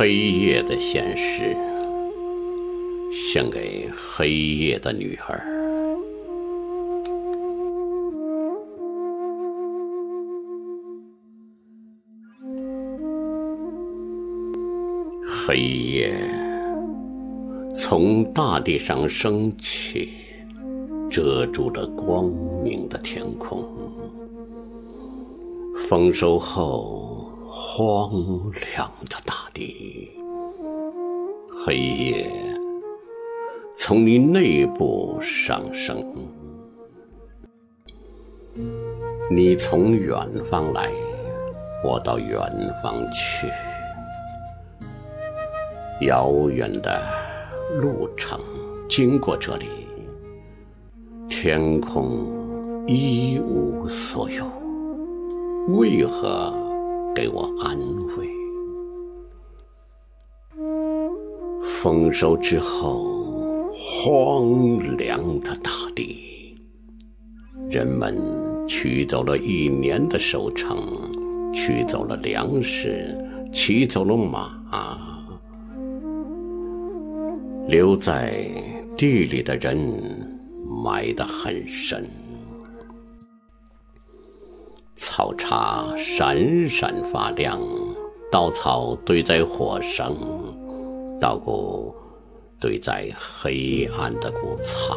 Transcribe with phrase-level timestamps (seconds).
[0.00, 1.54] 黑夜的现实，
[3.12, 5.44] 献给黑夜的女儿。
[15.26, 16.14] 黑夜
[17.70, 20.08] 从大地上升起，
[21.10, 22.24] 遮住了光
[22.64, 23.62] 明的天空。
[25.90, 27.09] 丰收后，
[27.52, 28.08] 荒
[28.76, 30.08] 凉的大地，
[31.50, 32.30] 黑夜
[33.74, 36.00] 从你内部上升。
[39.28, 40.16] 你从远
[40.48, 40.92] 方来，
[41.84, 42.38] 我到远
[42.84, 43.48] 方去。
[46.06, 47.02] 遥远的
[47.80, 48.38] 路程
[48.88, 49.66] 经过这里，
[51.28, 54.48] 天空一无所有。
[55.76, 56.54] 为何
[57.20, 57.76] 给我安
[58.16, 58.30] 慰？
[61.60, 66.56] 丰收之后，荒凉的大地，
[67.68, 68.16] 人们
[68.66, 70.78] 取走了一年的收成，
[71.52, 73.04] 取走了粮食，
[73.52, 74.58] 骑走了马，
[77.68, 78.50] 留在
[78.96, 79.76] 地里的人
[80.82, 82.02] 埋得很深。
[85.20, 87.60] 草叉闪闪发亮，
[88.32, 90.14] 稻草堆在火上，
[91.20, 91.94] 稻谷
[92.58, 94.96] 堆在黑暗的谷仓。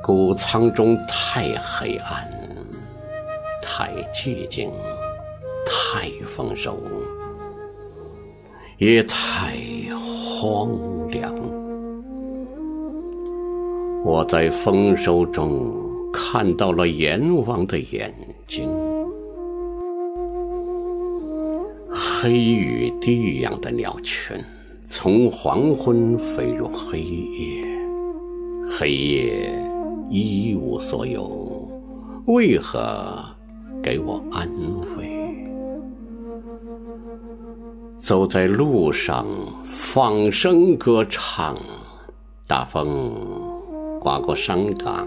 [0.00, 2.30] 谷仓中太黑暗，
[3.60, 4.70] 太寂静，
[5.66, 6.78] 太丰收，
[8.76, 9.56] 也太
[9.98, 10.70] 荒
[11.08, 11.34] 凉。
[14.04, 15.97] 我在丰收中。
[16.20, 18.12] 看到了阎王的眼
[18.44, 18.68] 睛，
[21.88, 24.36] 黑与地一样的鸟群，
[24.84, 27.64] 从黄昏飞入黑夜，
[28.68, 29.52] 黑夜
[30.10, 31.70] 一无所有，
[32.26, 33.24] 为何
[33.80, 34.50] 给我安
[34.98, 35.46] 慰？
[37.96, 39.24] 走在路上，
[39.62, 41.54] 放声歌唱，
[42.48, 43.14] 大风
[44.00, 45.06] 刮过山岗。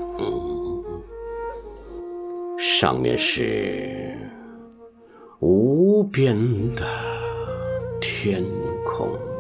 [2.82, 4.18] 上面是
[5.40, 6.36] 无边
[6.74, 6.84] 的
[8.02, 8.44] 天
[8.84, 9.31] 空。